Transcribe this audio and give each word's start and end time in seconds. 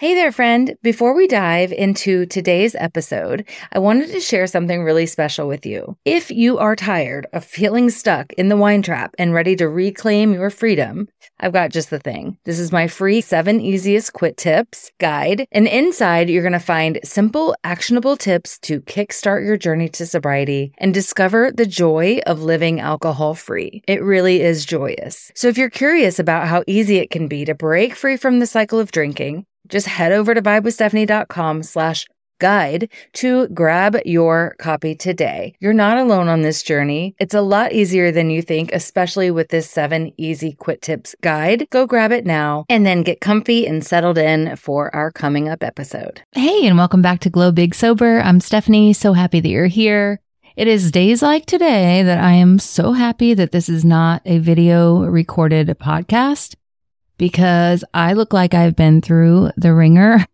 Hey 0.00 0.14
there, 0.14 0.32
friend. 0.32 0.76
Before 0.82 1.14
we 1.14 1.26
dive 1.26 1.72
into 1.72 2.24
today's 2.24 2.74
episode, 2.74 3.46
I 3.70 3.80
wanted 3.80 4.10
to 4.12 4.20
share 4.20 4.46
something 4.46 4.82
really 4.82 5.04
special 5.04 5.46
with 5.46 5.66
you. 5.66 5.94
If 6.06 6.30
you 6.30 6.56
are 6.56 6.74
tired 6.74 7.26
of 7.34 7.44
feeling 7.44 7.90
stuck 7.90 8.32
in 8.32 8.48
the 8.48 8.56
wine 8.56 8.80
trap 8.80 9.14
and 9.18 9.34
ready 9.34 9.56
to 9.56 9.68
reclaim 9.68 10.32
your 10.32 10.48
freedom, 10.48 11.08
I've 11.38 11.52
got 11.52 11.70
just 11.70 11.90
the 11.90 11.98
thing. 11.98 12.38
This 12.46 12.58
is 12.58 12.72
my 12.72 12.88
free 12.88 13.20
seven 13.20 13.60
easiest 13.60 14.14
quit 14.14 14.38
tips 14.38 14.90
guide. 15.00 15.46
And 15.52 15.68
inside, 15.68 16.30
you're 16.30 16.40
going 16.40 16.52
to 16.54 16.60
find 16.60 16.98
simple, 17.04 17.54
actionable 17.62 18.16
tips 18.16 18.58
to 18.60 18.80
kickstart 18.80 19.44
your 19.44 19.58
journey 19.58 19.90
to 19.90 20.06
sobriety 20.06 20.72
and 20.78 20.94
discover 20.94 21.52
the 21.52 21.66
joy 21.66 22.20
of 22.26 22.42
living 22.42 22.80
alcohol 22.80 23.34
free. 23.34 23.82
It 23.86 24.02
really 24.02 24.40
is 24.40 24.64
joyous. 24.64 25.30
So 25.34 25.48
if 25.48 25.58
you're 25.58 25.68
curious 25.68 26.18
about 26.18 26.48
how 26.48 26.64
easy 26.66 26.96
it 26.96 27.10
can 27.10 27.28
be 27.28 27.44
to 27.44 27.54
break 27.54 27.94
free 27.94 28.16
from 28.16 28.38
the 28.38 28.46
cycle 28.46 28.78
of 28.78 28.92
drinking, 28.92 29.44
just 29.68 29.86
head 29.86 30.12
over 30.12 30.34
to 30.34 30.42
vibewithstephanie.com 30.42 31.62
slash 31.62 32.06
guide 32.40 32.88
to 33.12 33.46
grab 33.48 33.96
your 34.04 34.56
copy 34.58 34.96
today. 34.96 35.54
You're 35.60 35.72
not 35.72 35.98
alone 35.98 36.26
on 36.26 36.42
this 36.42 36.62
journey. 36.64 37.14
It's 37.20 37.34
a 37.34 37.42
lot 37.42 37.72
easier 37.72 38.10
than 38.10 38.30
you 38.30 38.42
think, 38.42 38.72
especially 38.72 39.30
with 39.30 39.50
this 39.50 39.70
seven 39.70 40.12
easy 40.16 40.52
quit 40.52 40.82
tips 40.82 41.14
guide. 41.20 41.68
Go 41.70 41.86
grab 41.86 42.10
it 42.10 42.26
now 42.26 42.64
and 42.68 42.84
then 42.84 43.04
get 43.04 43.20
comfy 43.20 43.66
and 43.66 43.86
settled 43.86 44.18
in 44.18 44.56
for 44.56 44.92
our 44.94 45.12
coming 45.12 45.48
up 45.48 45.62
episode. 45.62 46.22
Hey, 46.32 46.66
and 46.66 46.76
welcome 46.76 47.02
back 47.02 47.20
to 47.20 47.30
Glow 47.30 47.52
Big 47.52 47.74
Sober. 47.74 48.20
I'm 48.20 48.40
Stephanie. 48.40 48.92
So 48.92 49.12
happy 49.12 49.38
that 49.40 49.48
you're 49.48 49.66
here. 49.66 50.20
It 50.56 50.66
is 50.66 50.90
days 50.90 51.22
like 51.22 51.46
today 51.46 52.02
that 52.02 52.18
I 52.18 52.32
am 52.32 52.58
so 52.58 52.92
happy 52.92 53.34
that 53.34 53.52
this 53.52 53.68
is 53.68 53.84
not 53.84 54.20
a 54.24 54.38
video 54.38 55.04
recorded 55.04 55.68
podcast 55.80 56.56
because 57.20 57.84
I 57.92 58.14
look 58.14 58.32
like 58.32 58.54
I've 58.54 58.74
been 58.74 59.02
through 59.02 59.50
the 59.58 59.74
wringer. 59.74 60.24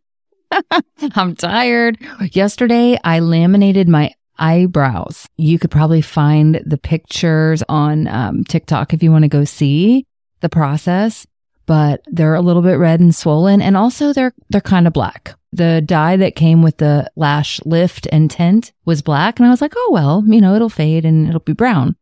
I'm 1.16 1.34
tired. 1.34 1.98
Yesterday, 2.30 2.96
I 3.02 3.18
laminated 3.18 3.88
my 3.88 4.14
eyebrows. 4.38 5.26
You 5.36 5.58
could 5.58 5.72
probably 5.72 6.00
find 6.00 6.62
the 6.64 6.78
pictures 6.78 7.64
on 7.68 8.06
um, 8.06 8.44
TikTok 8.44 8.94
if 8.94 9.02
you 9.02 9.10
want 9.10 9.24
to 9.24 9.28
go 9.28 9.42
see 9.42 10.06
the 10.42 10.48
process, 10.48 11.26
but 11.66 12.04
they're 12.06 12.36
a 12.36 12.40
little 12.40 12.62
bit 12.62 12.78
red 12.78 13.00
and 13.00 13.12
swollen. 13.12 13.60
And 13.60 13.76
also 13.76 14.12
they're, 14.12 14.32
they're 14.50 14.60
kind 14.60 14.86
of 14.86 14.92
black. 14.92 15.34
The 15.52 15.82
dye 15.84 16.16
that 16.18 16.36
came 16.36 16.62
with 16.62 16.76
the 16.76 17.10
lash 17.16 17.60
lift 17.64 18.06
and 18.12 18.30
tint 18.30 18.72
was 18.84 19.02
black. 19.02 19.40
And 19.40 19.46
I 19.46 19.50
was 19.50 19.60
like, 19.60 19.72
oh, 19.74 19.90
well, 19.90 20.22
you 20.24 20.40
know, 20.40 20.54
it'll 20.54 20.68
fade 20.68 21.04
and 21.04 21.26
it'll 21.26 21.40
be 21.40 21.52
brown. 21.52 21.96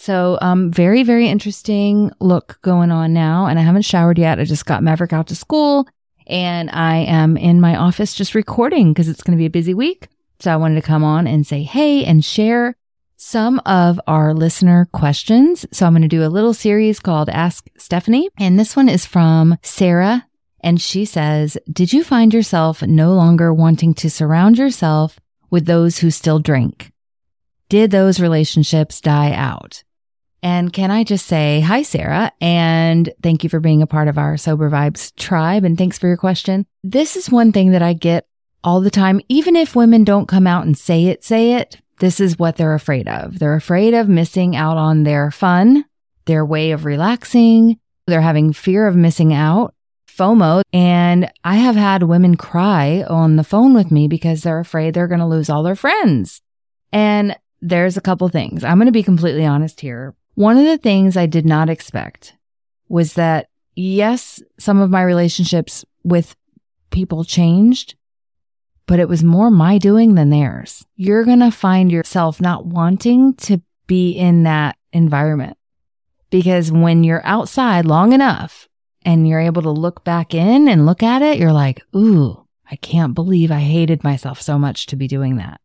So, 0.00 0.38
um, 0.40 0.70
very, 0.70 1.02
very 1.02 1.28
interesting 1.28 2.10
look 2.20 2.58
going 2.62 2.90
on 2.90 3.12
now. 3.12 3.44
And 3.44 3.58
I 3.58 3.62
haven't 3.62 3.82
showered 3.82 4.18
yet. 4.18 4.40
I 4.40 4.44
just 4.44 4.64
got 4.64 4.82
Maverick 4.82 5.12
out 5.12 5.26
to 5.26 5.36
school 5.36 5.86
and 6.26 6.70
I 6.70 7.00
am 7.00 7.36
in 7.36 7.60
my 7.60 7.76
office 7.76 8.14
just 8.14 8.34
recording 8.34 8.94
because 8.94 9.08
it's 9.08 9.22
going 9.22 9.36
to 9.36 9.40
be 9.40 9.44
a 9.44 9.50
busy 9.50 9.74
week. 9.74 10.08
So 10.38 10.50
I 10.50 10.56
wanted 10.56 10.76
to 10.76 10.86
come 10.86 11.04
on 11.04 11.26
and 11.26 11.46
say, 11.46 11.64
hey, 11.64 12.02
and 12.02 12.24
share 12.24 12.76
some 13.18 13.60
of 13.66 14.00
our 14.06 14.32
listener 14.32 14.88
questions. 14.90 15.66
So 15.70 15.84
I'm 15.84 15.92
going 15.92 16.00
to 16.00 16.08
do 16.08 16.24
a 16.24 16.32
little 16.32 16.54
series 16.54 16.98
called 16.98 17.28
Ask 17.28 17.68
Stephanie. 17.76 18.30
And 18.38 18.58
this 18.58 18.74
one 18.74 18.88
is 18.88 19.04
from 19.04 19.58
Sarah. 19.60 20.26
And 20.60 20.80
she 20.80 21.04
says, 21.04 21.58
did 21.70 21.92
you 21.92 22.04
find 22.04 22.32
yourself 22.32 22.80
no 22.80 23.12
longer 23.12 23.52
wanting 23.52 23.92
to 23.96 24.08
surround 24.08 24.56
yourself 24.56 25.20
with 25.50 25.66
those 25.66 25.98
who 25.98 26.10
still 26.10 26.38
drink? 26.38 26.90
Did 27.68 27.90
those 27.90 28.18
relationships 28.18 29.02
die 29.02 29.34
out? 29.34 29.84
And 30.42 30.72
can 30.72 30.90
I 30.90 31.04
just 31.04 31.26
say 31.26 31.60
hi, 31.60 31.82
Sarah, 31.82 32.32
and 32.40 33.12
thank 33.22 33.44
you 33.44 33.50
for 33.50 33.60
being 33.60 33.82
a 33.82 33.86
part 33.86 34.08
of 34.08 34.18
our 34.18 34.36
Sober 34.36 34.70
Vibes 34.70 35.14
tribe. 35.16 35.64
And 35.64 35.76
thanks 35.76 35.98
for 35.98 36.06
your 36.06 36.16
question. 36.16 36.66
This 36.82 37.16
is 37.16 37.30
one 37.30 37.52
thing 37.52 37.72
that 37.72 37.82
I 37.82 37.92
get 37.92 38.26
all 38.64 38.80
the 38.80 38.90
time. 38.90 39.20
Even 39.28 39.56
if 39.56 39.76
women 39.76 40.04
don't 40.04 40.28
come 40.28 40.46
out 40.46 40.64
and 40.64 40.76
say 40.76 41.06
it, 41.06 41.24
say 41.24 41.54
it, 41.54 41.80
this 41.98 42.20
is 42.20 42.38
what 42.38 42.56
they're 42.56 42.74
afraid 42.74 43.08
of. 43.08 43.38
They're 43.38 43.54
afraid 43.54 43.92
of 43.92 44.08
missing 44.08 44.56
out 44.56 44.78
on 44.78 45.02
their 45.02 45.30
fun, 45.30 45.84
their 46.24 46.44
way 46.44 46.72
of 46.72 46.84
relaxing. 46.86 47.78
They're 48.06 48.22
having 48.22 48.52
fear 48.52 48.86
of 48.86 48.96
missing 48.96 49.34
out, 49.34 49.74
FOMO. 50.08 50.62
And 50.72 51.30
I 51.44 51.56
have 51.56 51.76
had 51.76 52.02
women 52.02 52.36
cry 52.36 53.04
on 53.06 53.36
the 53.36 53.44
phone 53.44 53.74
with 53.74 53.90
me 53.90 54.08
because 54.08 54.42
they're 54.42 54.58
afraid 54.58 54.94
they're 54.94 55.06
going 55.06 55.20
to 55.20 55.26
lose 55.26 55.50
all 55.50 55.62
their 55.62 55.76
friends. 55.76 56.40
And 56.92 57.36
there's 57.60 57.98
a 57.98 58.00
couple 58.00 58.28
things. 58.30 58.64
I'm 58.64 58.78
going 58.78 58.86
to 58.86 58.92
be 58.92 59.02
completely 59.02 59.44
honest 59.44 59.80
here. 59.80 60.14
One 60.40 60.56
of 60.56 60.64
the 60.64 60.78
things 60.78 61.18
I 61.18 61.26
did 61.26 61.44
not 61.44 61.68
expect 61.68 62.34
was 62.88 63.12
that, 63.12 63.50
yes, 63.76 64.42
some 64.58 64.80
of 64.80 64.88
my 64.88 65.02
relationships 65.02 65.84
with 66.02 66.34
people 66.90 67.24
changed, 67.24 67.94
but 68.86 68.98
it 68.98 69.06
was 69.06 69.22
more 69.22 69.50
my 69.50 69.76
doing 69.76 70.14
than 70.14 70.30
theirs. 70.30 70.86
You're 70.96 71.26
going 71.26 71.40
to 71.40 71.50
find 71.50 71.92
yourself 71.92 72.40
not 72.40 72.64
wanting 72.64 73.34
to 73.34 73.60
be 73.86 74.12
in 74.12 74.44
that 74.44 74.78
environment 74.94 75.58
because 76.30 76.72
when 76.72 77.04
you're 77.04 77.20
outside 77.26 77.84
long 77.84 78.14
enough 78.14 78.66
and 79.04 79.28
you're 79.28 79.40
able 79.40 79.60
to 79.60 79.70
look 79.70 80.04
back 80.04 80.32
in 80.32 80.68
and 80.68 80.86
look 80.86 81.02
at 81.02 81.20
it, 81.20 81.38
you're 81.38 81.52
like, 81.52 81.82
ooh, 81.94 82.46
I 82.70 82.76
can't 82.76 83.12
believe 83.12 83.50
I 83.50 83.60
hated 83.60 84.02
myself 84.02 84.40
so 84.40 84.58
much 84.58 84.86
to 84.86 84.96
be 84.96 85.06
doing 85.06 85.36
that. 85.36 85.60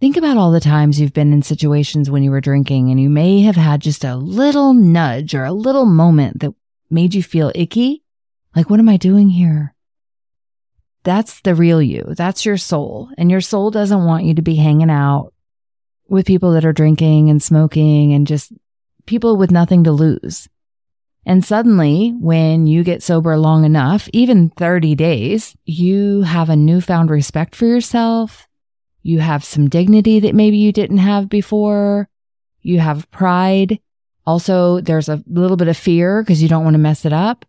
Think 0.00 0.16
about 0.16 0.38
all 0.38 0.50
the 0.50 0.60
times 0.60 0.98
you've 0.98 1.12
been 1.12 1.34
in 1.34 1.42
situations 1.42 2.10
when 2.10 2.22
you 2.22 2.30
were 2.30 2.40
drinking 2.40 2.90
and 2.90 2.98
you 2.98 3.10
may 3.10 3.42
have 3.42 3.56
had 3.56 3.82
just 3.82 4.02
a 4.02 4.16
little 4.16 4.72
nudge 4.72 5.34
or 5.34 5.44
a 5.44 5.52
little 5.52 5.84
moment 5.84 6.40
that 6.40 6.54
made 6.88 7.14
you 7.14 7.22
feel 7.22 7.52
icky. 7.54 8.02
Like, 8.56 8.70
what 8.70 8.80
am 8.80 8.88
I 8.88 8.96
doing 8.96 9.28
here? 9.28 9.74
That's 11.02 11.42
the 11.42 11.54
real 11.54 11.82
you. 11.82 12.14
That's 12.16 12.46
your 12.46 12.56
soul. 12.56 13.10
And 13.18 13.30
your 13.30 13.42
soul 13.42 13.70
doesn't 13.70 14.06
want 14.06 14.24
you 14.24 14.32
to 14.34 14.42
be 14.42 14.56
hanging 14.56 14.90
out 14.90 15.34
with 16.08 16.26
people 16.26 16.52
that 16.52 16.64
are 16.64 16.72
drinking 16.72 17.28
and 17.28 17.42
smoking 17.42 18.14
and 18.14 18.26
just 18.26 18.54
people 19.04 19.36
with 19.36 19.50
nothing 19.50 19.84
to 19.84 19.92
lose. 19.92 20.48
And 21.26 21.44
suddenly, 21.44 22.14
when 22.18 22.66
you 22.66 22.84
get 22.84 23.02
sober 23.02 23.36
long 23.36 23.66
enough, 23.66 24.08
even 24.14 24.48
30 24.48 24.94
days, 24.94 25.54
you 25.66 26.22
have 26.22 26.48
a 26.48 26.56
newfound 26.56 27.10
respect 27.10 27.54
for 27.54 27.66
yourself. 27.66 28.48
You 29.02 29.20
have 29.20 29.44
some 29.44 29.68
dignity 29.68 30.20
that 30.20 30.34
maybe 30.34 30.58
you 30.58 30.72
didn't 30.72 30.98
have 30.98 31.28
before. 31.28 32.08
You 32.62 32.80
have 32.80 33.10
pride. 33.10 33.80
Also, 34.26 34.80
there's 34.80 35.08
a 35.08 35.22
little 35.26 35.56
bit 35.56 35.68
of 35.68 35.76
fear 35.76 36.22
because 36.22 36.42
you 36.42 36.48
don't 36.48 36.64
want 36.64 36.74
to 36.74 36.78
mess 36.78 37.04
it 37.04 37.12
up. 37.12 37.44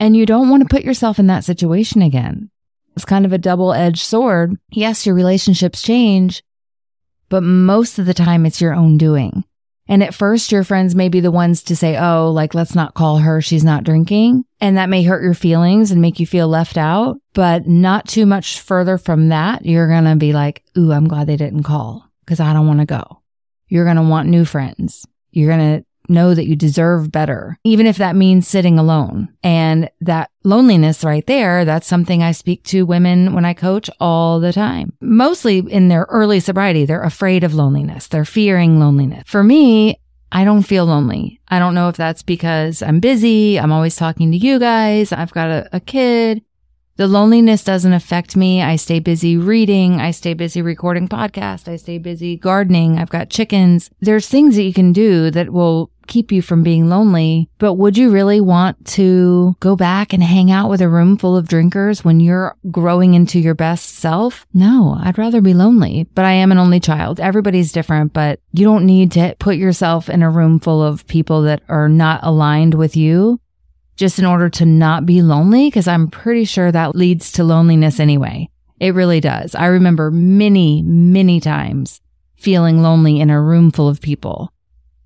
And 0.00 0.16
you 0.16 0.26
don't 0.26 0.48
want 0.48 0.62
to 0.62 0.74
put 0.74 0.84
yourself 0.84 1.18
in 1.18 1.26
that 1.28 1.44
situation 1.44 2.02
again. 2.02 2.50
It's 2.96 3.04
kind 3.04 3.24
of 3.24 3.32
a 3.32 3.38
double 3.38 3.72
edged 3.72 4.02
sword. 4.02 4.58
Yes, 4.70 5.06
your 5.06 5.14
relationships 5.14 5.82
change, 5.82 6.42
but 7.28 7.42
most 7.42 7.98
of 7.98 8.06
the 8.06 8.14
time 8.14 8.44
it's 8.44 8.60
your 8.60 8.74
own 8.74 8.98
doing. 8.98 9.44
And 9.92 10.02
at 10.02 10.14
first, 10.14 10.52
your 10.52 10.64
friends 10.64 10.94
may 10.94 11.10
be 11.10 11.20
the 11.20 11.30
ones 11.30 11.64
to 11.64 11.76
say, 11.76 11.98
Oh, 11.98 12.30
like, 12.30 12.54
let's 12.54 12.74
not 12.74 12.94
call 12.94 13.18
her. 13.18 13.42
She's 13.42 13.62
not 13.62 13.84
drinking. 13.84 14.46
And 14.58 14.78
that 14.78 14.88
may 14.88 15.02
hurt 15.02 15.22
your 15.22 15.34
feelings 15.34 15.90
and 15.90 16.00
make 16.00 16.18
you 16.18 16.26
feel 16.26 16.48
left 16.48 16.78
out. 16.78 17.20
But 17.34 17.66
not 17.66 18.08
too 18.08 18.24
much 18.24 18.60
further 18.60 18.96
from 18.96 19.28
that, 19.28 19.66
you're 19.66 19.88
going 19.88 20.04
to 20.04 20.16
be 20.16 20.32
like, 20.32 20.62
Ooh, 20.78 20.92
I'm 20.92 21.08
glad 21.08 21.26
they 21.26 21.36
didn't 21.36 21.64
call 21.64 22.08
because 22.24 22.40
I 22.40 22.54
don't 22.54 22.66
want 22.66 22.80
to 22.80 22.86
go. 22.86 23.20
You're 23.68 23.84
going 23.84 23.98
to 23.98 24.02
want 24.02 24.30
new 24.30 24.46
friends. 24.46 25.06
You're 25.30 25.54
going 25.54 25.80
to 25.80 25.84
know 26.12 26.34
that 26.34 26.46
you 26.46 26.54
deserve 26.54 27.10
better, 27.10 27.58
even 27.64 27.86
if 27.86 27.96
that 27.96 28.14
means 28.16 28.46
sitting 28.46 28.78
alone. 28.78 29.28
And 29.42 29.90
that 30.00 30.30
loneliness 30.44 31.02
right 31.02 31.26
there, 31.26 31.64
that's 31.64 31.86
something 31.86 32.22
I 32.22 32.32
speak 32.32 32.62
to 32.64 32.86
women 32.86 33.32
when 33.34 33.44
I 33.44 33.54
coach 33.54 33.90
all 33.98 34.38
the 34.38 34.52
time. 34.52 34.92
Mostly 35.00 35.58
in 35.58 35.88
their 35.88 36.06
early 36.10 36.40
sobriety, 36.40 36.84
they're 36.84 37.02
afraid 37.02 37.44
of 37.44 37.54
loneliness. 37.54 38.06
They're 38.06 38.24
fearing 38.24 38.78
loneliness. 38.78 39.24
For 39.26 39.42
me, 39.42 39.98
I 40.32 40.44
don't 40.44 40.62
feel 40.62 40.86
lonely. 40.86 41.40
I 41.48 41.58
don't 41.58 41.74
know 41.74 41.90
if 41.90 41.96
that's 41.96 42.22
because 42.22 42.82
I'm 42.82 43.00
busy. 43.00 43.58
I'm 43.58 43.72
always 43.72 43.96
talking 43.96 44.32
to 44.32 44.38
you 44.38 44.58
guys. 44.58 45.12
I've 45.12 45.32
got 45.32 45.50
a, 45.50 45.68
a 45.74 45.80
kid. 45.80 46.42
The 46.96 47.06
loneliness 47.06 47.64
doesn't 47.64 47.92
affect 47.92 48.36
me. 48.36 48.62
I 48.62 48.76
stay 48.76 48.98
busy 48.98 49.36
reading. 49.36 50.00
I 50.00 50.10
stay 50.10 50.34
busy 50.34 50.62
recording 50.62 51.08
podcasts. 51.08 51.68
I 51.68 51.76
stay 51.76 51.98
busy 51.98 52.36
gardening. 52.36 52.98
I've 52.98 53.10
got 53.10 53.30
chickens. 53.30 53.90
There's 54.00 54.28
things 54.28 54.56
that 54.56 54.62
you 54.62 54.72
can 54.72 54.92
do 54.92 55.30
that 55.30 55.52
will 55.52 55.90
keep 56.06 56.32
you 56.32 56.42
from 56.42 56.62
being 56.62 56.88
lonely. 56.88 57.48
But 57.58 57.74
would 57.74 57.96
you 57.96 58.10
really 58.10 58.40
want 58.40 58.84
to 58.88 59.56
go 59.60 59.76
back 59.76 60.12
and 60.12 60.22
hang 60.22 60.50
out 60.50 60.70
with 60.70 60.80
a 60.80 60.88
room 60.88 61.16
full 61.16 61.36
of 61.36 61.48
drinkers 61.48 62.04
when 62.04 62.20
you're 62.20 62.56
growing 62.70 63.14
into 63.14 63.38
your 63.38 63.54
best 63.54 63.96
self? 63.96 64.46
No, 64.52 64.98
I'd 65.00 65.18
rather 65.18 65.40
be 65.40 65.54
lonely, 65.54 66.06
but 66.14 66.24
I 66.24 66.32
am 66.32 66.52
an 66.52 66.58
only 66.58 66.80
child. 66.80 67.20
Everybody's 67.20 67.72
different, 67.72 68.12
but 68.12 68.40
you 68.52 68.64
don't 68.64 68.86
need 68.86 69.12
to 69.12 69.34
put 69.38 69.56
yourself 69.56 70.08
in 70.08 70.22
a 70.22 70.30
room 70.30 70.60
full 70.60 70.82
of 70.82 71.06
people 71.06 71.42
that 71.42 71.62
are 71.68 71.88
not 71.88 72.20
aligned 72.22 72.74
with 72.74 72.96
you 72.96 73.40
just 73.96 74.18
in 74.18 74.24
order 74.24 74.48
to 74.48 74.64
not 74.64 75.06
be 75.06 75.22
lonely, 75.22 75.68
because 75.68 75.86
I'm 75.86 76.08
pretty 76.08 76.44
sure 76.44 76.72
that 76.72 76.96
leads 76.96 77.32
to 77.32 77.44
loneliness 77.44 78.00
anyway. 78.00 78.48
It 78.80 78.94
really 78.94 79.20
does. 79.20 79.54
I 79.54 79.66
remember 79.66 80.10
many, 80.10 80.82
many 80.82 81.40
times 81.40 82.00
feeling 82.36 82.82
lonely 82.82 83.20
in 83.20 83.30
a 83.30 83.40
room 83.40 83.70
full 83.70 83.88
of 83.88 84.00
people, 84.00 84.51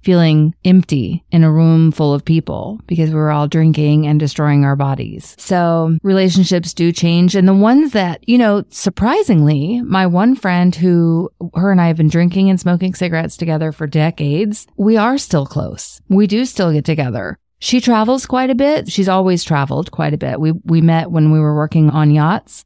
feeling 0.06 0.54
empty 0.64 1.24
in 1.32 1.42
a 1.42 1.50
room 1.50 1.90
full 1.90 2.14
of 2.14 2.24
people 2.24 2.78
because 2.86 3.10
we 3.10 3.16
were 3.16 3.32
all 3.32 3.48
drinking 3.48 4.06
and 4.06 4.20
destroying 4.20 4.64
our 4.64 4.76
bodies. 4.76 5.34
So 5.36 5.98
relationships 6.04 6.72
do 6.72 6.92
change. 6.92 7.34
And 7.34 7.48
the 7.48 7.52
ones 7.52 7.90
that, 7.90 8.26
you 8.28 8.38
know, 8.38 8.62
surprisingly, 8.70 9.82
my 9.82 10.06
one 10.06 10.36
friend 10.36 10.72
who 10.76 11.28
her 11.54 11.72
and 11.72 11.80
I 11.80 11.88
have 11.88 11.96
been 11.96 12.08
drinking 12.08 12.48
and 12.50 12.60
smoking 12.60 12.94
cigarettes 12.94 13.36
together 13.36 13.72
for 13.72 13.88
decades, 13.88 14.68
we 14.76 14.96
are 14.96 15.18
still 15.18 15.44
close. 15.44 16.00
We 16.08 16.28
do 16.28 16.44
still 16.44 16.72
get 16.72 16.84
together. 16.84 17.36
She 17.58 17.80
travels 17.80 18.26
quite 18.26 18.50
a 18.50 18.54
bit. 18.54 18.92
She's 18.92 19.08
always 19.08 19.42
traveled 19.42 19.90
quite 19.90 20.14
a 20.14 20.18
bit. 20.18 20.38
We, 20.38 20.52
we 20.64 20.82
met 20.82 21.10
when 21.10 21.32
we 21.32 21.40
were 21.40 21.56
working 21.56 21.90
on 21.90 22.12
yachts. 22.12 22.64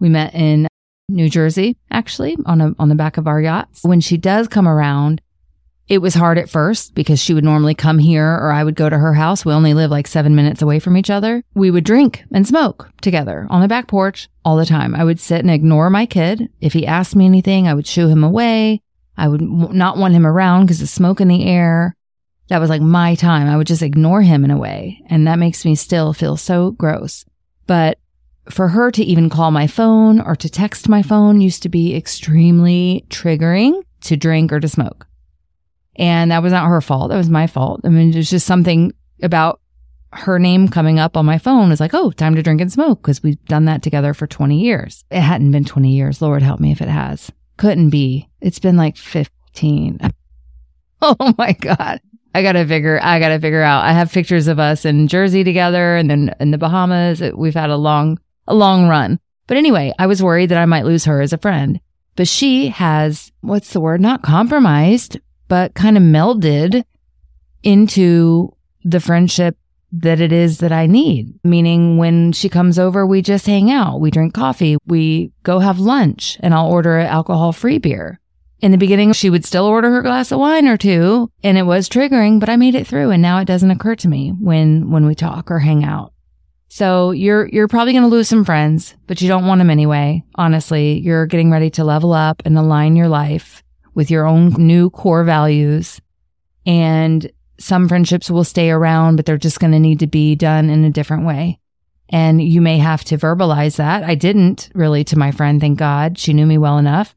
We 0.00 0.08
met 0.08 0.34
in 0.34 0.68
New 1.10 1.28
Jersey, 1.28 1.76
actually, 1.90 2.38
on 2.46 2.62
a, 2.62 2.72
on 2.78 2.88
the 2.88 2.94
back 2.94 3.18
of 3.18 3.26
our 3.26 3.42
yachts. 3.42 3.80
When 3.82 4.00
she 4.00 4.16
does 4.16 4.48
come 4.48 4.66
around, 4.66 5.20
it 5.88 5.98
was 5.98 6.14
hard 6.14 6.36
at 6.38 6.50
first 6.50 6.94
because 6.94 7.18
she 7.18 7.32
would 7.32 7.44
normally 7.44 7.74
come 7.74 7.98
here 7.98 8.26
or 8.26 8.52
I 8.52 8.62
would 8.62 8.74
go 8.74 8.90
to 8.90 8.98
her 8.98 9.14
house. 9.14 9.44
We 9.44 9.54
only 9.54 9.72
live 9.72 9.90
like 9.90 10.06
seven 10.06 10.36
minutes 10.36 10.60
away 10.60 10.80
from 10.80 10.96
each 10.96 11.08
other. 11.08 11.42
We 11.54 11.70
would 11.70 11.84
drink 11.84 12.24
and 12.30 12.46
smoke 12.46 12.90
together 13.00 13.46
on 13.48 13.62
the 13.62 13.68
back 13.68 13.88
porch 13.88 14.28
all 14.44 14.56
the 14.56 14.66
time. 14.66 14.94
I 14.94 15.04
would 15.04 15.18
sit 15.18 15.40
and 15.40 15.50
ignore 15.50 15.88
my 15.88 16.04
kid. 16.04 16.50
If 16.60 16.74
he 16.74 16.86
asked 16.86 17.16
me 17.16 17.24
anything, 17.24 17.66
I 17.66 17.74
would 17.74 17.86
shoo 17.86 18.08
him 18.08 18.22
away. 18.22 18.82
I 19.16 19.28
would 19.28 19.40
not 19.40 19.96
want 19.96 20.14
him 20.14 20.26
around 20.26 20.66
because 20.66 20.80
the 20.80 20.86
smoke 20.86 21.20
in 21.20 21.28
the 21.28 21.46
air. 21.46 21.96
That 22.48 22.60
was 22.60 22.70
like 22.70 22.82
my 22.82 23.14
time. 23.14 23.48
I 23.48 23.56
would 23.56 23.66
just 23.66 23.82
ignore 23.82 24.22
him 24.22 24.44
in 24.44 24.50
a 24.50 24.58
way. 24.58 25.02
And 25.08 25.26
that 25.26 25.38
makes 25.38 25.64
me 25.64 25.74
still 25.74 26.12
feel 26.12 26.36
so 26.36 26.70
gross. 26.72 27.24
But 27.66 27.98
for 28.50 28.68
her 28.68 28.90
to 28.90 29.04
even 29.04 29.28
call 29.28 29.50
my 29.50 29.66
phone 29.66 30.20
or 30.20 30.36
to 30.36 30.48
text 30.48 30.88
my 30.88 31.02
phone 31.02 31.40
used 31.40 31.62
to 31.62 31.68
be 31.68 31.94
extremely 31.94 33.06
triggering 33.08 33.82
to 34.02 34.16
drink 34.16 34.52
or 34.52 34.60
to 34.60 34.68
smoke. 34.68 35.07
And 35.98 36.30
that 36.30 36.42
was 36.42 36.52
not 36.52 36.68
her 36.68 36.80
fault. 36.80 37.10
That 37.10 37.16
was 37.16 37.28
my 37.28 37.46
fault. 37.46 37.80
I 37.84 37.88
mean, 37.88 38.12
there's 38.12 38.30
just 38.30 38.46
something 38.46 38.94
about 39.20 39.60
her 40.12 40.38
name 40.38 40.68
coming 40.68 40.98
up 40.98 41.16
on 41.16 41.26
my 41.26 41.38
phone 41.38 41.68
was 41.68 41.80
like, 41.80 41.92
oh, 41.92 42.10
time 42.10 42.34
to 42.34 42.42
drink 42.42 42.60
and 42.60 42.72
smoke 42.72 43.02
because 43.02 43.22
we've 43.22 43.44
done 43.44 43.66
that 43.66 43.82
together 43.82 44.14
for 44.14 44.26
20 44.26 44.58
years. 44.58 45.04
It 45.10 45.20
hadn't 45.20 45.50
been 45.50 45.64
20 45.64 45.90
years. 45.90 46.22
Lord 46.22 46.42
help 46.42 46.60
me 46.60 46.72
if 46.72 46.80
it 46.80 46.88
has. 46.88 47.30
Couldn't 47.56 47.90
be. 47.90 48.28
It's 48.40 48.58
been 48.58 48.76
like 48.76 48.96
15. 48.96 50.00
oh 51.02 51.34
my 51.36 51.52
God. 51.52 52.00
I 52.34 52.42
gotta 52.42 52.66
figure, 52.66 53.00
I 53.02 53.18
gotta 53.18 53.40
figure 53.40 53.62
out. 53.62 53.84
I 53.84 53.92
have 53.92 54.12
pictures 54.12 54.48
of 54.48 54.58
us 54.58 54.84
in 54.84 55.08
Jersey 55.08 55.44
together 55.44 55.96
and 55.96 56.10
then 56.10 56.34
in 56.40 56.52
the 56.52 56.58
Bahamas. 56.58 57.20
We've 57.34 57.54
had 57.54 57.70
a 57.70 57.76
long, 57.76 58.18
a 58.46 58.54
long 58.54 58.88
run. 58.88 59.18
But 59.46 59.56
anyway, 59.56 59.92
I 59.98 60.06
was 60.06 60.22
worried 60.22 60.50
that 60.50 60.58
I 60.58 60.66
might 60.66 60.84
lose 60.84 61.06
her 61.06 61.20
as 61.20 61.32
a 61.32 61.38
friend. 61.38 61.80
But 62.16 62.28
she 62.28 62.68
has, 62.68 63.32
what's 63.40 63.72
the 63.72 63.80
word? 63.80 64.00
Not 64.00 64.22
compromised, 64.22 65.18
but 65.48 65.74
kind 65.74 65.96
of 65.96 66.02
melded 66.02 66.84
into 67.62 68.54
the 68.84 69.00
friendship 69.00 69.56
that 69.90 70.20
it 70.20 70.32
is 70.32 70.58
that 70.58 70.72
I 70.72 70.86
need. 70.86 71.38
Meaning 71.44 71.96
when 71.96 72.32
she 72.32 72.48
comes 72.48 72.78
over, 72.78 73.06
we 73.06 73.22
just 73.22 73.46
hang 73.46 73.70
out. 73.70 74.00
We 74.00 74.10
drink 74.10 74.34
coffee. 74.34 74.76
We 74.86 75.32
go 75.42 75.58
have 75.58 75.78
lunch 75.78 76.38
and 76.40 76.54
I'll 76.54 76.70
order 76.70 76.98
alcohol 76.98 77.52
free 77.52 77.78
beer. 77.78 78.20
In 78.60 78.72
the 78.72 78.78
beginning, 78.78 79.12
she 79.12 79.30
would 79.30 79.44
still 79.44 79.64
order 79.64 79.90
her 79.90 80.02
glass 80.02 80.32
of 80.32 80.40
wine 80.40 80.66
or 80.66 80.76
two 80.76 81.30
and 81.42 81.56
it 81.56 81.62
was 81.62 81.88
triggering, 81.88 82.40
but 82.40 82.48
I 82.48 82.56
made 82.56 82.74
it 82.74 82.86
through 82.86 83.10
and 83.10 83.22
now 83.22 83.38
it 83.38 83.46
doesn't 83.46 83.70
occur 83.70 83.94
to 83.96 84.08
me 84.08 84.30
when, 84.30 84.90
when 84.90 85.06
we 85.06 85.14
talk 85.14 85.50
or 85.50 85.60
hang 85.60 85.84
out. 85.84 86.12
So 86.68 87.12
you're, 87.12 87.48
you're 87.48 87.68
probably 87.68 87.92
going 87.92 88.02
to 88.02 88.10
lose 88.10 88.28
some 88.28 88.44
friends, 88.44 88.94
but 89.06 89.22
you 89.22 89.28
don't 89.28 89.46
want 89.46 89.60
them 89.60 89.70
anyway. 89.70 90.22
Honestly, 90.34 90.98
you're 90.98 91.26
getting 91.26 91.50
ready 91.50 91.70
to 91.70 91.84
level 91.84 92.12
up 92.12 92.42
and 92.44 92.58
align 92.58 92.94
your 92.94 93.08
life 93.08 93.62
with 93.98 94.12
your 94.12 94.26
own 94.26 94.50
new 94.50 94.90
core 94.90 95.24
values. 95.24 96.00
And 96.64 97.28
some 97.58 97.88
friendships 97.88 98.30
will 98.30 98.44
stay 98.44 98.70
around, 98.70 99.16
but 99.16 99.26
they're 99.26 99.36
just 99.36 99.58
going 99.58 99.72
to 99.72 99.80
need 99.80 99.98
to 99.98 100.06
be 100.06 100.36
done 100.36 100.70
in 100.70 100.84
a 100.84 100.90
different 100.90 101.26
way. 101.26 101.58
And 102.08 102.40
you 102.40 102.60
may 102.60 102.78
have 102.78 103.02
to 103.06 103.18
verbalize 103.18 103.74
that. 103.74 104.04
I 104.04 104.14
didn't 104.14 104.70
really 104.72 105.02
to 105.02 105.18
my 105.18 105.32
friend, 105.32 105.60
thank 105.60 105.80
God. 105.80 106.16
She 106.16 106.32
knew 106.32 106.46
me 106.46 106.58
well 106.58 106.78
enough, 106.78 107.16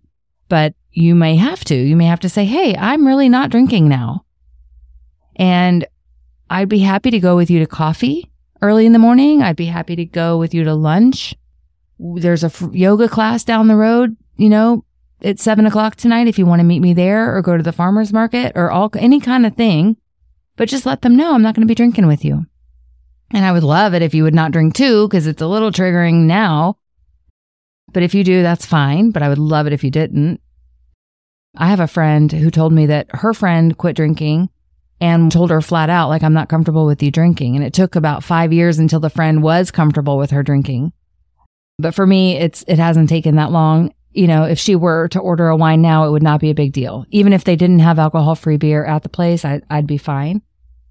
but 0.50 0.74
you 0.92 1.14
may 1.14 1.36
have 1.36 1.64
to. 1.66 1.76
You 1.76 1.96
may 1.96 2.06
have 2.06 2.22
to 2.22 2.30
say, 2.30 2.46
Hey, 2.46 2.76
I'm 2.76 3.06
really 3.06 3.30
not 3.30 3.52
drinking 3.52 3.88
now. 3.88 4.26
And 5.36 5.86
I'd 6.50 6.68
be 6.68 6.80
happy 6.80 7.12
to 7.12 7.20
go 7.20 7.36
with 7.36 7.52
you 7.52 7.60
to 7.60 7.68
coffee 7.68 8.32
early 8.64 8.88
in 8.88 8.94
the 8.94 8.98
morning. 8.98 9.44
I'd 9.44 9.56
be 9.56 9.68
happy 9.68 9.96
to 9.98 10.06
go 10.06 10.40
with 10.40 10.56
you 10.56 10.64
to 10.64 10.74
lunch. 10.74 11.36
There's 12.00 12.44
a 12.44 12.52
yoga 12.72 13.08
class 13.08 13.44
down 13.44 13.68
the 13.68 13.76
road. 13.76 14.18
You 14.36 14.50
know, 14.50 14.84
at 15.24 15.40
seven 15.40 15.66
o'clock 15.66 15.96
tonight 15.96 16.28
if 16.28 16.40
you 16.40 16.46
want 16.46 16.60
to 16.60 16.66
meet 16.66 16.80
me 16.82 16.94
there 16.94 17.36
or 17.36 17.42
go 17.42 17.58
to 17.58 17.64
the 17.64 17.72
farmer's 17.72 18.14
market 18.14 18.54
or 18.56 18.72
all 18.72 18.90
any 18.96 19.20
kind 19.20 19.46
of 19.46 19.56
thing. 19.56 19.98
But 20.56 20.70
just 20.70 20.86
let 20.86 21.02
them 21.02 21.16
know 21.16 21.34
I'm 21.34 21.42
not 21.42 21.56
going 21.56 21.66
to 21.66 21.72
be 21.72 21.76
drinking 21.76 22.08
with 22.08 22.26
you. 22.26 22.46
And 23.34 23.46
I 23.46 23.52
would 23.52 23.64
love 23.64 23.94
it 23.94 24.02
if 24.02 24.14
you 24.14 24.24
would 24.24 24.36
not 24.36 24.52
drink 24.52 24.76
too, 24.76 25.08
because 25.08 25.28
it's 25.28 25.42
a 25.42 25.48
little 25.48 25.72
triggering 25.72 26.26
now. 26.26 26.78
But 27.94 28.04
if 28.04 28.14
you 28.14 28.24
do, 28.24 28.42
that's 28.42 28.66
fine. 28.66 29.12
But 29.12 29.24
I 29.24 29.30
would 29.30 29.38
love 29.38 29.68
it 29.68 29.74
if 29.74 29.84
you 29.84 29.92
didn't. 29.92 30.42
I 31.56 31.68
have 31.68 31.80
a 31.80 31.88
friend 31.88 32.32
who 32.32 32.52
told 32.52 32.74
me 32.74 32.86
that 32.88 33.08
her 33.12 33.34
friend 33.34 33.78
quit 33.78 33.96
drinking 33.96 34.50
and 35.00 35.32
told 35.32 35.50
her 35.50 35.62
flat 35.62 35.90
out, 35.90 36.10
like, 36.10 36.24
I'm 36.24 36.34
not 36.34 36.50
comfortable 36.50 36.86
with 36.86 37.02
you 37.02 37.12
drinking. 37.12 37.56
And 37.56 37.66
it 37.66 37.74
took 37.74 37.96
about 37.96 38.24
five 38.24 38.54
years 38.54 38.80
until 38.80 39.00
the 39.00 39.10
friend 39.10 39.42
was 39.42 39.72
comfortable 39.72 40.18
with 40.18 40.32
her 40.32 40.44
drinking. 40.44 40.94
But 41.80 41.96
for 41.96 42.06
me, 42.06 42.38
it's, 42.38 42.64
it 42.68 42.78
hasn't 42.78 43.10
taken 43.10 43.36
that 43.36 43.52
long 43.52 43.94
you 44.14 44.28
know, 44.28 44.44
if 44.44 44.60
she 44.60 44.76
were 44.76 45.08
to 45.10 45.20
order 45.20 45.48
a 45.48 45.56
wine 45.56 45.82
now, 45.82 46.06
it 46.06 46.12
would 46.12 46.24
not 46.24 46.42
be 46.42 46.50
a 46.50 46.56
big 46.56 46.74
deal. 46.74 47.06
Even 47.12 47.34
if 47.34 47.44
they 47.44 47.56
didn't 47.56 47.80
have 47.80 48.00
alcohol 48.00 48.36
free 48.36 48.58
beer 48.58 48.86
at 48.86 49.04
the 49.04 49.10
place, 49.10 49.46
I, 49.46 49.62
I'd 49.70 49.88
be 49.88 49.98
fine. 49.98 50.42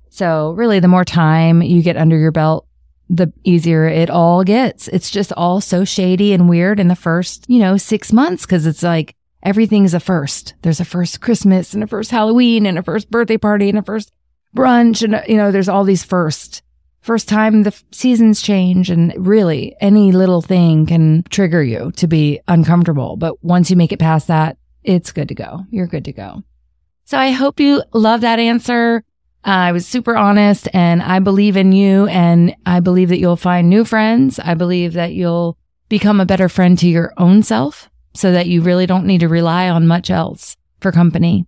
So 0.08 0.52
really, 0.52 0.80
the 0.80 0.88
more 0.88 1.04
time 1.04 1.62
you 1.62 1.82
get 1.82 1.96
under 1.96 2.18
your 2.18 2.32
belt, 2.32 2.66
the 3.08 3.32
easier 3.44 3.86
it 3.86 4.08
all 4.08 4.44
gets. 4.44 4.88
It's 4.88 5.10
just 5.10 5.32
all 5.32 5.60
so 5.60 5.84
shady 5.84 6.32
and 6.32 6.48
weird 6.48 6.78
in 6.78 6.88
the 6.88 6.96
first, 6.96 7.44
you 7.48 7.58
know, 7.58 7.76
six 7.76 8.12
months. 8.12 8.46
Cause 8.46 8.66
it's 8.66 8.82
like 8.82 9.14
everything's 9.42 9.94
a 9.94 10.00
first. 10.00 10.54
There's 10.62 10.80
a 10.80 10.84
first 10.84 11.20
Christmas 11.20 11.74
and 11.74 11.82
a 11.82 11.88
first 11.88 12.10
Halloween 12.10 12.66
and 12.66 12.78
a 12.78 12.82
first 12.82 13.10
birthday 13.10 13.36
party 13.36 13.68
and 13.68 13.78
a 13.78 13.82
first 13.82 14.12
brunch. 14.56 15.02
And, 15.02 15.22
you 15.28 15.36
know, 15.36 15.50
there's 15.50 15.68
all 15.68 15.84
these 15.84 16.04
first 16.04 16.62
first 17.00 17.28
time 17.28 17.62
the 17.62 17.82
seasons 17.90 18.42
change 18.42 18.90
and 18.90 19.12
really 19.16 19.74
any 19.80 20.12
little 20.12 20.42
thing 20.42 20.86
can 20.86 21.22
trigger 21.30 21.62
you 21.62 21.92
to 21.96 22.06
be 22.06 22.40
uncomfortable. 22.48 23.16
But 23.16 23.42
once 23.44 23.70
you 23.70 23.76
make 23.76 23.92
it 23.92 23.98
past 23.98 24.28
that, 24.28 24.56
it's 24.82 25.12
good 25.12 25.28
to 25.28 25.34
go. 25.34 25.64
You're 25.70 25.86
good 25.86 26.04
to 26.06 26.12
go. 26.12 26.42
So 27.04 27.18
I 27.18 27.30
hope 27.30 27.60
you 27.60 27.82
love 27.92 28.20
that 28.20 28.38
answer. 28.38 29.02
Uh, 29.44 29.50
I 29.50 29.72
was 29.72 29.86
super 29.86 30.16
honest 30.16 30.68
and 30.74 31.02
I 31.02 31.18
believe 31.18 31.56
in 31.56 31.72
you 31.72 32.06
and 32.06 32.54
I 32.66 32.80
believe 32.80 33.08
that 33.08 33.18
you'll 33.18 33.36
find 33.36 33.68
new 33.68 33.84
friends. 33.84 34.38
I 34.38 34.54
believe 34.54 34.92
that 34.92 35.12
you'll 35.12 35.56
become 35.88 36.20
a 36.20 36.26
better 36.26 36.48
friend 36.48 36.78
to 36.78 36.88
your 36.88 37.12
own 37.16 37.42
self 37.42 37.90
so 38.14 38.32
that 38.32 38.46
you 38.46 38.62
really 38.62 38.86
don't 38.86 39.06
need 39.06 39.20
to 39.20 39.28
rely 39.28 39.68
on 39.68 39.86
much 39.86 40.10
else 40.10 40.56
for 40.80 40.92
company. 40.92 41.46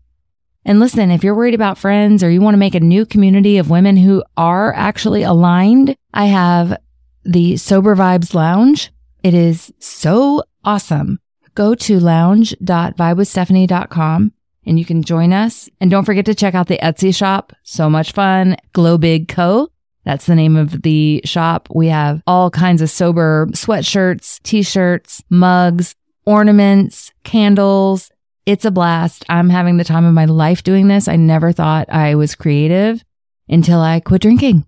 And 0.64 0.78
listen, 0.78 1.10
if 1.10 1.24
you're 1.24 1.34
worried 1.34 1.54
about 1.54 1.78
friends 1.78 2.22
or 2.22 2.30
you 2.30 2.40
want 2.40 2.54
to 2.54 2.58
make 2.58 2.76
a 2.76 2.80
new 2.80 3.04
community 3.04 3.58
of 3.58 3.70
women 3.70 3.96
who 3.96 4.22
are 4.36 4.72
actually 4.74 5.24
aligned, 5.24 5.96
I 6.14 6.26
have 6.26 6.76
the 7.24 7.56
Sober 7.56 7.96
Vibes 7.96 8.34
Lounge. 8.34 8.92
It 9.22 9.34
is 9.34 9.72
so 9.78 10.42
awesome. 10.64 11.20
Go 11.54 11.74
to 11.74 12.00
lounge.vibewithstephanie.com 12.00 14.32
and 14.64 14.78
you 14.78 14.84
can 14.84 15.02
join 15.02 15.32
us. 15.32 15.68
And 15.80 15.90
don't 15.90 16.04
forget 16.04 16.26
to 16.26 16.34
check 16.34 16.54
out 16.54 16.68
the 16.68 16.78
Etsy 16.78 17.12
shop. 17.14 17.52
So 17.64 17.90
much 17.90 18.12
fun. 18.12 18.56
Glow 18.72 18.98
Big 18.98 19.26
Co. 19.28 19.68
That's 20.04 20.26
the 20.26 20.34
name 20.34 20.56
of 20.56 20.82
the 20.82 21.22
shop. 21.24 21.68
We 21.74 21.86
have 21.88 22.22
all 22.26 22.50
kinds 22.50 22.82
of 22.82 22.90
sober 22.90 23.46
sweatshirts, 23.52 24.42
t-shirts, 24.42 25.22
mugs, 25.30 25.94
ornaments, 26.24 27.12
candles, 27.24 28.10
it's 28.46 28.64
a 28.64 28.70
blast. 28.70 29.24
I'm 29.28 29.48
having 29.48 29.76
the 29.76 29.84
time 29.84 30.04
of 30.04 30.14
my 30.14 30.24
life 30.24 30.62
doing 30.62 30.88
this. 30.88 31.08
I 31.08 31.16
never 31.16 31.52
thought 31.52 31.88
I 31.90 32.14
was 32.14 32.34
creative 32.34 33.04
until 33.48 33.80
I 33.80 34.00
quit 34.00 34.22
drinking. 34.22 34.66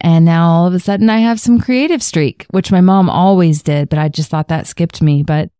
And 0.00 0.24
now 0.24 0.50
all 0.50 0.66
of 0.66 0.74
a 0.74 0.78
sudden 0.78 1.08
I 1.08 1.18
have 1.18 1.40
some 1.40 1.58
creative 1.58 2.02
streak, 2.02 2.46
which 2.50 2.70
my 2.70 2.80
mom 2.80 3.08
always 3.08 3.62
did, 3.62 3.88
but 3.88 3.98
I 3.98 4.08
just 4.08 4.30
thought 4.30 4.48
that 4.48 4.66
skipped 4.66 5.00
me. 5.00 5.22
But 5.22 5.50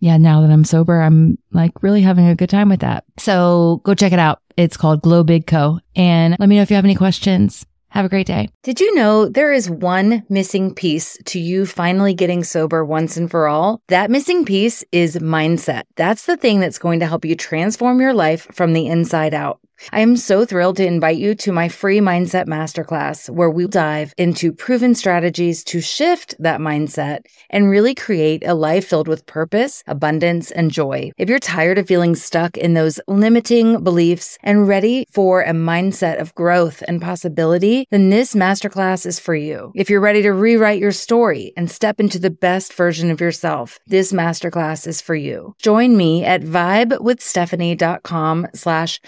yeah, 0.00 0.16
now 0.16 0.40
that 0.40 0.50
I'm 0.50 0.64
sober, 0.64 1.00
I'm 1.00 1.38
like 1.52 1.82
really 1.82 2.02
having 2.02 2.26
a 2.26 2.34
good 2.34 2.50
time 2.50 2.68
with 2.68 2.80
that. 2.80 3.04
So 3.18 3.80
go 3.84 3.94
check 3.94 4.12
it 4.12 4.18
out. 4.18 4.40
It's 4.56 4.76
called 4.76 5.02
Glow 5.02 5.22
Big 5.22 5.46
Co. 5.46 5.78
And 5.94 6.36
let 6.38 6.48
me 6.48 6.56
know 6.56 6.62
if 6.62 6.70
you 6.70 6.76
have 6.76 6.84
any 6.84 6.94
questions. 6.94 7.64
Have 7.90 8.04
a 8.04 8.10
great 8.10 8.26
day. 8.26 8.50
Did 8.62 8.80
you 8.80 8.94
know 8.94 9.28
there 9.28 9.52
is 9.52 9.70
one 9.70 10.24
missing 10.28 10.74
piece 10.74 11.16
to 11.26 11.40
you 11.40 11.66
finally 11.66 12.14
getting 12.14 12.44
sober 12.44 12.84
once 12.84 13.16
and 13.16 13.30
for 13.30 13.48
all? 13.48 13.80
That 13.88 14.10
missing 14.10 14.44
piece 14.44 14.84
is 14.92 15.16
mindset. 15.16 15.84
That's 15.96 16.26
the 16.26 16.36
thing 16.36 16.60
that's 16.60 16.78
going 16.78 17.00
to 17.00 17.06
help 17.06 17.24
you 17.24 17.36
transform 17.36 18.00
your 18.00 18.12
life 18.12 18.46
from 18.52 18.72
the 18.72 18.86
inside 18.86 19.32
out. 19.32 19.60
I 19.92 20.00
am 20.00 20.16
so 20.16 20.44
thrilled 20.44 20.78
to 20.78 20.86
invite 20.86 21.18
you 21.18 21.34
to 21.36 21.52
my 21.52 21.68
free 21.68 22.00
mindset 22.00 22.46
masterclass 22.46 23.30
where 23.30 23.50
we 23.50 23.66
dive 23.66 24.14
into 24.16 24.52
proven 24.52 24.94
strategies 24.94 25.62
to 25.64 25.80
shift 25.80 26.34
that 26.38 26.60
mindset 26.60 27.20
and 27.50 27.68
really 27.68 27.94
create 27.94 28.46
a 28.46 28.54
life 28.54 28.86
filled 28.86 29.08
with 29.08 29.26
purpose, 29.26 29.82
abundance, 29.86 30.50
and 30.50 30.70
joy. 30.70 31.10
If 31.16 31.28
you're 31.28 31.38
tired 31.38 31.78
of 31.78 31.86
feeling 31.86 32.14
stuck 32.14 32.56
in 32.56 32.74
those 32.74 33.00
limiting 33.06 33.82
beliefs 33.82 34.38
and 34.42 34.68
ready 34.68 35.06
for 35.12 35.42
a 35.42 35.52
mindset 35.52 36.20
of 36.20 36.34
growth 36.34 36.82
and 36.88 37.02
possibility, 37.02 37.86
then 37.90 38.10
this 38.10 38.34
masterclass 38.34 39.06
is 39.06 39.18
for 39.18 39.34
you. 39.34 39.72
If 39.74 39.90
you're 39.90 40.00
ready 40.00 40.22
to 40.22 40.32
rewrite 40.32 40.80
your 40.80 40.92
story 40.92 41.52
and 41.56 41.70
step 41.70 42.00
into 42.00 42.18
the 42.18 42.30
best 42.30 42.72
version 42.72 43.10
of 43.10 43.20
yourself, 43.20 43.78
this 43.86 44.12
masterclass 44.12 44.86
is 44.86 45.00
for 45.00 45.14
you. 45.14 45.54
Join 45.60 45.96
me 45.96 46.24
at 46.24 46.42
vibewithstephanie.com 46.42 48.46
slash 48.54 49.00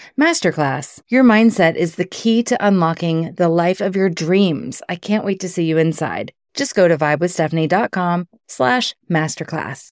masterclass. 0.59 1.01
Your 1.07 1.23
mindset 1.23 1.75
is 1.75 1.95
the 1.95 2.05
key 2.05 2.43
to 2.43 2.65
unlocking 2.65 3.33
the 3.35 3.49
life 3.49 3.81
of 3.81 3.95
your 3.95 4.09
dreams. 4.09 4.81
I 4.89 4.95
can't 4.95 5.25
wait 5.25 5.39
to 5.41 5.49
see 5.49 5.63
you 5.63 5.77
inside. 5.77 6.31
Just 6.53 6.75
go 6.75 6.87
to 6.87 6.97
vibewithstephanie.com 6.97 8.27
slash 8.47 8.95
masterclass. 9.09 9.87